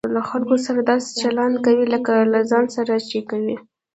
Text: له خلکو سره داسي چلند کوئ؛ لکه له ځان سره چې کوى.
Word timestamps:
له 0.15 0.21
خلکو 0.29 0.55
سره 0.65 0.79
داسي 0.89 1.11
چلند 1.21 1.55
کوئ؛ 1.65 1.79
لکه 1.93 2.13
له 2.33 2.39
ځان 2.49 2.65
سره 2.75 2.93
چې 3.09 3.19
کوى. 3.29 3.55